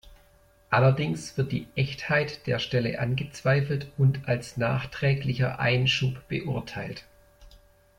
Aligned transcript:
Allerdings 0.71 1.37
wird 1.37 1.51
die 1.51 1.67
Echtheit 1.75 2.47
der 2.47 2.57
Stelle 2.57 2.97
angezweifelt 2.97 3.91
und 3.99 4.27
als 4.27 4.57
nachträglicher 4.57 5.59
Einschub 5.59 6.27
beurteilt. 6.27 7.03